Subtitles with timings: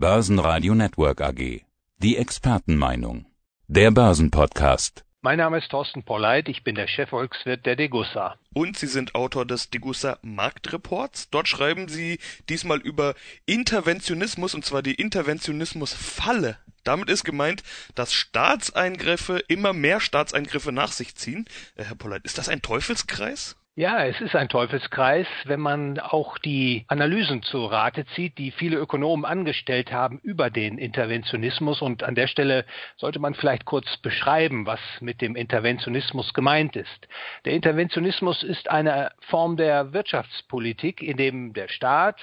[0.00, 1.62] Börsenradio Network AG.
[1.96, 3.26] Die Expertenmeinung.
[3.66, 5.04] Der Börsenpodcast.
[5.22, 8.36] Mein Name ist Thorsten Polleit, ich bin der Chefvolkswirt der Degussa.
[8.54, 11.30] Und Sie sind Autor des Degussa Marktreports.
[11.30, 16.58] Dort schreiben Sie diesmal über Interventionismus und zwar die Interventionismusfalle.
[16.84, 17.64] Damit ist gemeint,
[17.96, 21.46] dass Staatseingriffe immer mehr Staatseingriffe nach sich ziehen.
[21.74, 23.56] Äh, Herr Polleit, ist das ein Teufelskreis?
[23.78, 28.76] Ja, es ist ein Teufelskreis, wenn man auch die Analysen zu Rate zieht, die viele
[28.76, 31.80] Ökonomen angestellt haben über den Interventionismus.
[31.80, 32.64] Und an der Stelle
[32.96, 37.06] sollte man vielleicht kurz beschreiben, was mit dem Interventionismus gemeint ist.
[37.44, 42.16] Der Interventionismus ist eine Form der Wirtschaftspolitik, in dem der Staat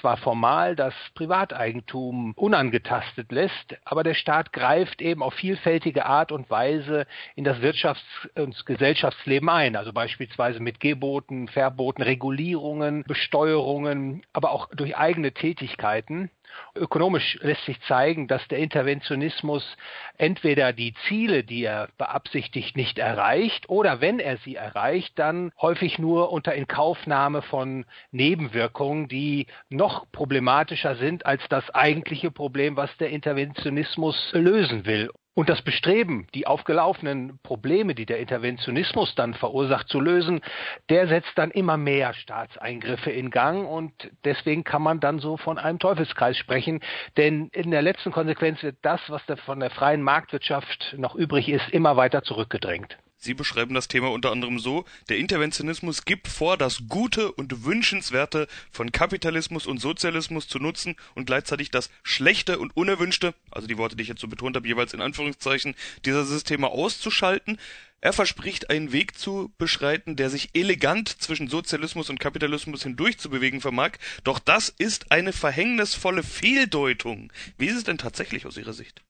[0.00, 6.50] zwar formal das Privateigentum unangetastet lässt, aber der Staat greift eben auf vielfältige Art und
[6.50, 7.06] Weise
[7.36, 14.68] in das Wirtschafts- und Gesellschaftsleben ein, also beispielsweise mit Geboten, Verboten, Regulierungen, Besteuerungen, aber auch
[14.74, 16.30] durch eigene Tätigkeiten.
[16.74, 19.76] Ökonomisch lässt sich zeigen, dass der Interventionismus
[20.16, 25.98] entweder die Ziele, die er beabsichtigt, nicht erreicht oder wenn er sie erreicht, dann häufig
[25.98, 33.10] nur unter Inkaufnahme von Nebenwirkungen, die noch problematischer sind als das eigentliche Problem, was der
[33.10, 35.10] Interventionismus lösen will.
[35.38, 40.40] Und das Bestreben, die aufgelaufenen Probleme, die der Interventionismus dann verursacht, zu lösen,
[40.88, 43.92] der setzt dann immer mehr Staatseingriffe in Gang und
[44.24, 46.80] deswegen kann man dann so von einem Teufelskreis sprechen.
[47.16, 51.70] Denn in der letzten Konsequenz wird das, was von der freien Marktwirtschaft noch übrig ist,
[51.70, 52.98] immer weiter zurückgedrängt.
[53.20, 58.46] Sie beschreiben das Thema unter anderem so, der Interventionismus gibt vor, das Gute und Wünschenswerte
[58.70, 63.96] von Kapitalismus und Sozialismus zu nutzen und gleichzeitig das Schlechte und Unerwünschte, also die Worte,
[63.96, 65.74] die ich jetzt so betont habe, jeweils in Anführungszeichen,
[66.04, 67.58] dieser Systeme auszuschalten.
[68.00, 73.30] Er verspricht einen Weg zu beschreiten, der sich elegant zwischen Sozialismus und Kapitalismus hindurch zu
[73.30, 77.32] bewegen vermag, doch das ist eine verhängnisvolle Fehldeutung.
[77.58, 79.02] Wie ist es denn tatsächlich aus Ihrer Sicht?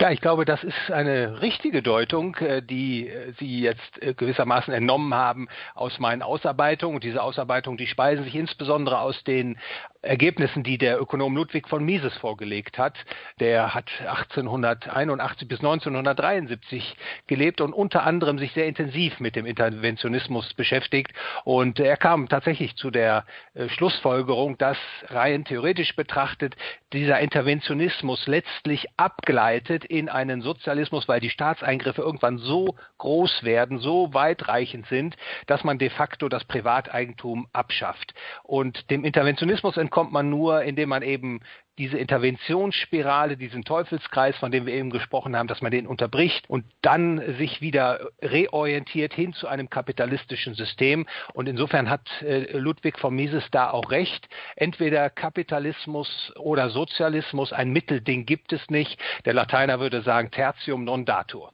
[0.00, 4.74] Ja, ich glaube, das ist eine richtige Deutung, äh, die äh, Sie jetzt äh, gewissermaßen
[4.74, 5.46] entnommen haben
[5.76, 6.98] aus meinen Ausarbeitungen.
[6.98, 9.56] Diese Ausarbeitungen, die speisen sich insbesondere aus den
[10.02, 12.96] Ergebnissen, die der Ökonom Ludwig von Mises vorgelegt hat.
[13.38, 16.96] Der hat 1881 bis 1973
[17.28, 21.12] gelebt und unter anderem sich sehr intensiv mit dem Interventionismus beschäftigt.
[21.44, 23.24] Und er kam tatsächlich zu der
[23.68, 24.76] Schlussfolgerung, dass
[25.06, 26.54] rein theoretisch betrachtet
[26.92, 34.12] dieser Interventionismus letztlich abgleitet in einen Sozialismus, weil die Staatseingriffe irgendwann so groß werden, so
[34.14, 38.14] weitreichend sind, dass man de facto das Privateigentum abschafft.
[38.42, 41.40] Und dem Interventionismus entkommt man nur, indem man eben
[41.78, 46.64] diese Interventionsspirale, diesen Teufelskreis, von dem wir eben gesprochen haben, dass man den unterbricht und
[46.82, 51.06] dann sich wieder reorientiert hin zu einem kapitalistischen System.
[51.32, 54.28] Und insofern hat äh, Ludwig von Mises da auch recht.
[54.56, 59.00] Entweder Kapitalismus oder Sozialismus, ein Mittelding gibt es nicht.
[59.24, 61.52] Der Lateiner würde sagen, tertium non datur.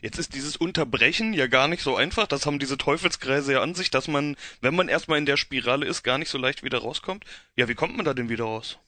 [0.00, 2.26] Jetzt ist dieses Unterbrechen ja gar nicht so einfach.
[2.26, 5.86] Das haben diese Teufelskreise ja an sich, dass man, wenn man erstmal in der Spirale
[5.86, 7.24] ist, gar nicht so leicht wieder rauskommt.
[7.56, 8.78] Ja, wie kommt man da denn wieder raus?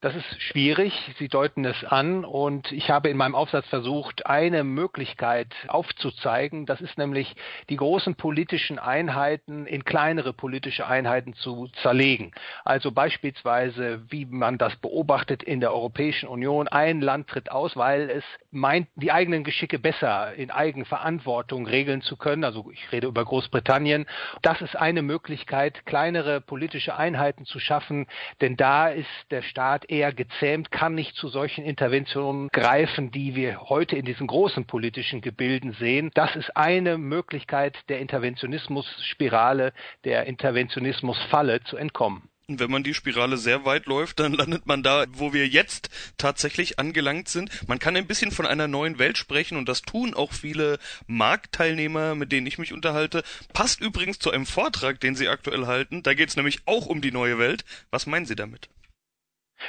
[0.00, 0.92] Das ist schwierig.
[1.18, 6.66] Sie deuten es an und ich habe in meinem Aufsatz versucht, eine Möglichkeit aufzuzeigen.
[6.66, 7.34] Das ist nämlich
[7.68, 12.30] die großen politischen Einheiten in kleinere politische Einheiten zu zerlegen.
[12.64, 16.68] Also beispielsweise, wie man das beobachtet in der Europäischen Union.
[16.68, 22.16] Ein Land tritt aus, weil es meint, die eigenen Geschicke besser in Eigenverantwortung regeln zu
[22.16, 22.44] können.
[22.44, 24.06] Also ich rede über Großbritannien.
[24.42, 28.06] Das ist eine Möglichkeit, kleinere politische Einheiten zu schaffen,
[28.40, 33.62] denn da ist der Staat eher gezähmt, kann nicht zu solchen Interventionen greifen, die wir
[33.68, 36.10] heute in diesen großen politischen Gebilden sehen.
[36.14, 39.72] Das ist eine Möglichkeit der Interventionismus-Spirale,
[40.04, 42.28] der Interventionismus-Falle zu entkommen.
[42.50, 45.90] Und wenn man die Spirale sehr weit läuft, dann landet man da, wo wir jetzt
[46.16, 47.68] tatsächlich angelangt sind.
[47.68, 52.14] Man kann ein bisschen von einer neuen Welt sprechen und das tun auch viele Marktteilnehmer,
[52.14, 53.22] mit denen ich mich unterhalte.
[53.52, 56.02] Passt übrigens zu einem Vortrag, den Sie aktuell halten.
[56.02, 57.66] Da geht es nämlich auch um die neue Welt.
[57.90, 58.70] Was meinen Sie damit?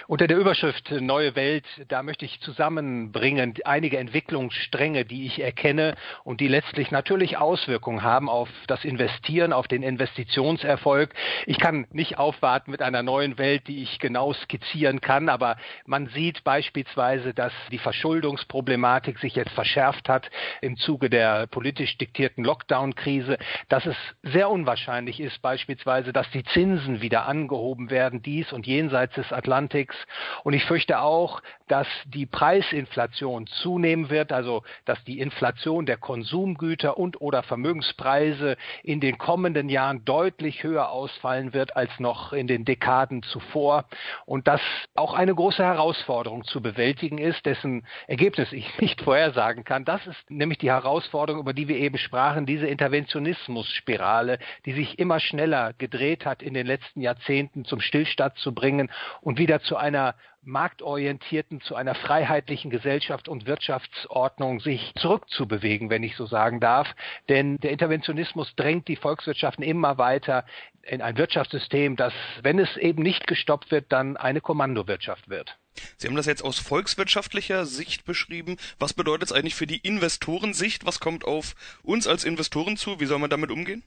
[0.07, 6.41] Unter der Überschrift Neue Welt, da möchte ich zusammenbringen einige Entwicklungsstränge, die ich erkenne und
[6.41, 11.13] die letztlich natürlich Auswirkungen haben auf das Investieren, auf den Investitionserfolg.
[11.45, 16.07] Ich kann nicht aufwarten mit einer neuen Welt, die ich genau skizzieren kann, aber man
[16.07, 20.29] sieht beispielsweise, dass die Verschuldungsproblematik sich jetzt verschärft hat
[20.61, 23.37] im Zuge der politisch diktierten Lockdown-Krise,
[23.69, 29.15] dass es sehr unwahrscheinlich ist beispielsweise, dass die Zinsen wieder angehoben werden, dies und jenseits
[29.15, 29.95] des Atlantiks Politics.
[30.43, 36.97] Und ich fürchte auch, dass die Preisinflation zunehmen wird, also dass die Inflation der Konsumgüter
[36.97, 42.65] und oder Vermögenspreise in den kommenden Jahren deutlich höher ausfallen wird als noch in den
[42.65, 43.85] Dekaden zuvor
[44.25, 44.61] und dass
[44.95, 49.85] auch eine große Herausforderung zu bewältigen ist, dessen Ergebnis ich nicht vorhersagen kann.
[49.85, 55.19] Das ist nämlich die Herausforderung, über die wir eben sprachen, diese Interventionismusspirale, die sich immer
[55.19, 58.89] schneller gedreht hat in den letzten Jahrzehnten zum Stillstand zu bringen
[59.21, 66.15] und wieder zu einer marktorientierten, zu einer freiheitlichen Gesellschaft und Wirtschaftsordnung sich zurückzubewegen, wenn ich
[66.15, 66.87] so sagen darf.
[67.27, 70.45] Denn der Interventionismus drängt die Volkswirtschaften immer weiter
[70.81, 75.57] in ein Wirtschaftssystem, das, wenn es eben nicht gestoppt wird, dann eine Kommandowirtschaft wird.
[75.97, 78.57] Sie haben das jetzt aus volkswirtschaftlicher Sicht beschrieben.
[78.79, 80.85] Was bedeutet es eigentlich für die Investorensicht?
[80.85, 82.99] Was kommt auf uns als Investoren zu?
[82.99, 83.83] Wie soll man damit umgehen?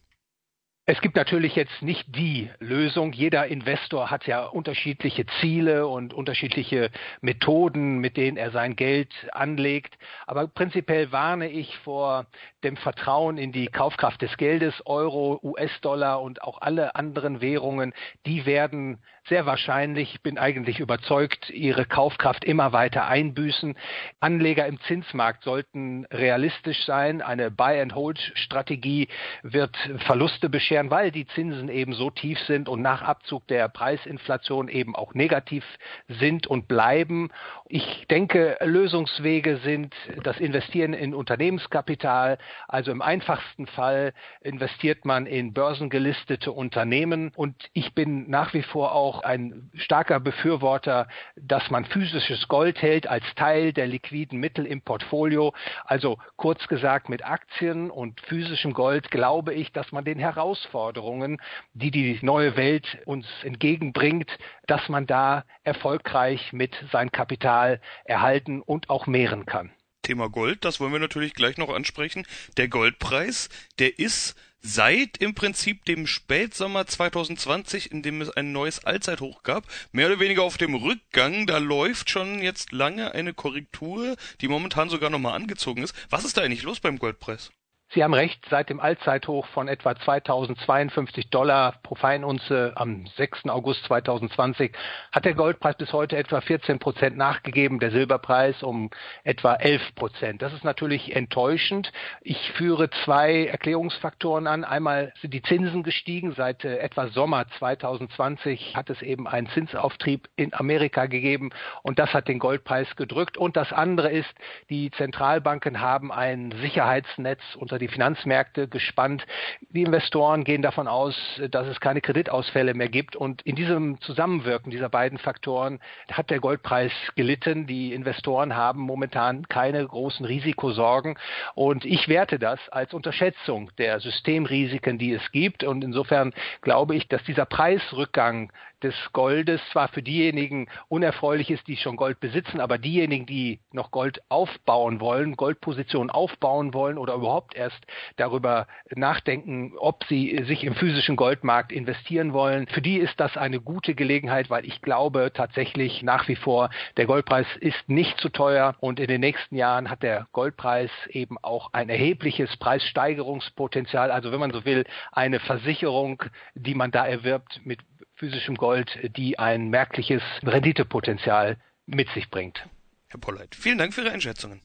[0.85, 3.13] Es gibt natürlich jetzt nicht die Lösung.
[3.13, 6.91] Jeder Investor hat ja unterschiedliche Ziele und unterschiedliche
[7.21, 9.97] Methoden, mit denen er sein Geld anlegt.
[10.27, 12.27] Aber prinzipiell warne ich vor
[12.65, 17.95] dem Vertrauen in die Kaufkraft des Geldes, Euro, US-Dollar und auch alle anderen Währungen.
[18.27, 18.99] Die werden
[19.29, 23.77] sehr wahrscheinlich, ich bin eigentlich überzeugt, ihre Kaufkraft immer weiter einbüßen.
[24.19, 27.23] Anleger im Zinsmarkt sollten realistisch sein.
[27.23, 29.07] Eine Buy-and-Hold-Strategie
[29.45, 29.77] wird
[30.07, 34.69] Verluste bescheren bescheren, weil die Zinsen eben so tief sind und nach Abzug der Preisinflation
[34.69, 35.65] eben auch negativ
[36.09, 37.31] sind und bleiben.
[37.69, 42.39] Ich denke, Lösungswege sind das Investieren in Unternehmenskapital.
[42.69, 47.33] Also im einfachsten Fall investiert man in börsengelistete Unternehmen.
[47.35, 53.07] Und ich bin nach wie vor auch ein starker Befürworter, dass man physisches Gold hält
[53.07, 55.53] als Teil der liquiden Mittel im Portfolio.
[55.85, 61.41] Also kurz gesagt, mit Aktien und physischem Gold glaube ich, dass man den heraus Herausforderungen,
[61.75, 64.31] die die neue Welt uns entgegenbringt,
[64.67, 69.73] dass man da erfolgreich mit sein Kapital erhalten und auch mehren kann.
[70.03, 72.27] Thema Gold, das wollen wir natürlich gleich noch ansprechen.
[72.57, 73.49] Der Goldpreis,
[73.79, 79.65] der ist seit im Prinzip dem Spätsommer 2020, in dem es ein neues Allzeithoch gab,
[79.93, 81.47] mehr oder weniger auf dem Rückgang.
[81.47, 85.95] Da läuft schon jetzt lange eine Korrektur, die momentan sogar nochmal angezogen ist.
[86.11, 87.53] Was ist da eigentlich los beim Goldpreis?
[87.95, 93.51] Sie haben recht, seit dem Allzeithoch von etwa 2052 Dollar pro Feinunze am 6.
[93.51, 94.73] August 2020
[95.13, 98.89] hat der Goldpreis bis heute etwa 14 Prozent nachgegeben, der Silberpreis um
[99.25, 100.41] etwa 11 Prozent.
[100.41, 101.93] Das ist natürlich enttäuschend.
[102.23, 104.65] Ich führe zwei Erklärungsfaktoren an.
[104.65, 106.33] Einmal sind die Zinsen gestiegen.
[106.33, 111.51] Seit äh, etwa Sommer 2020 hat es eben einen Zinsauftrieb in Amerika gegeben
[111.83, 113.37] und das hat den Goldpreis gedrückt.
[113.37, 114.33] Und das andere ist,
[114.71, 119.27] die Zentralbanken haben ein Sicherheitsnetz unter die Finanzmärkte gespannt.
[119.71, 121.15] Die Investoren gehen davon aus,
[121.51, 123.17] dass es keine Kreditausfälle mehr gibt.
[123.17, 125.81] Und in diesem Zusammenwirken dieser beiden Faktoren
[126.11, 127.67] hat der Goldpreis gelitten.
[127.67, 131.19] Die Investoren haben momentan keine großen Risikosorgen.
[131.55, 135.65] Und ich werte das als Unterschätzung der Systemrisiken, die es gibt.
[135.65, 136.33] Und insofern
[136.63, 138.51] glaube ich, dass dieser Preisrückgang
[138.83, 143.91] des Goldes zwar für diejenigen unerfreulich ist, die schon Gold besitzen, aber diejenigen, die noch
[143.91, 147.87] Gold aufbauen wollen, Goldpositionen aufbauen wollen oder überhaupt erst
[148.17, 153.61] darüber nachdenken, ob sie sich im physischen Goldmarkt investieren wollen, für die ist das eine
[153.61, 158.77] gute Gelegenheit, weil ich glaube tatsächlich nach wie vor, der Goldpreis ist nicht zu teuer
[158.81, 164.41] und in den nächsten Jahren hat der Goldpreis eben auch ein erhebliches Preissteigerungspotenzial, also wenn
[164.41, 166.23] man so will, eine Versicherung,
[166.55, 167.81] die man da erwirbt mit
[168.15, 172.69] physischem Gold, die ein merkliches Renditepotenzial mit sich bringt.
[173.09, 174.63] Herr Polleit, vielen Dank für Ihre Einschätzungen.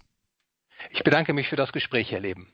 [0.92, 2.54] Ich bedanke mich für das Gespräch, Herr Leben.